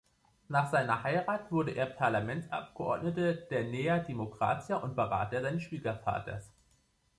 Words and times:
Nach 0.49 0.71
seiner 0.71 1.03
Heirat 1.03 1.51
wurde 1.51 1.73
er 1.73 1.85
Parlamentsabgeordneter 1.85 3.35
der 3.35 3.65
Nea 3.65 3.99
Dimokratia 3.99 4.77
und 4.77 4.95
Berater 4.95 5.43
seines 5.43 5.61
Schwiegervaters. 5.61 6.49